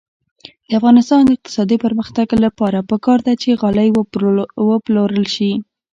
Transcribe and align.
د 0.67 0.69
افغانستان 0.79 1.21
د 1.23 1.29
اقتصادي 1.37 1.77
پرمختګ 1.85 2.27
لپاره 2.45 2.85
پکار 2.89 3.19
ده 3.27 3.33
چې 3.41 3.59
غالۍ 3.61 3.89
وپلورل 4.69 5.25
شي. 5.35 5.51